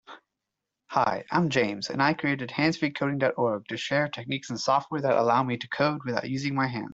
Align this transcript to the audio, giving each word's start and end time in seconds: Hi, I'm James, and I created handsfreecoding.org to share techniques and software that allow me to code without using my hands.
Hi, 0.89 1.23
I'm 1.31 1.49
James, 1.49 1.89
and 1.91 2.01
I 2.01 2.13
created 2.15 2.49
handsfreecoding.org 2.49 3.67
to 3.67 3.77
share 3.77 4.07
techniques 4.07 4.49
and 4.49 4.59
software 4.59 4.99
that 5.01 5.15
allow 5.17 5.43
me 5.43 5.57
to 5.57 5.67
code 5.69 6.01
without 6.05 6.27
using 6.29 6.55
my 6.55 6.65
hands. 6.67 6.89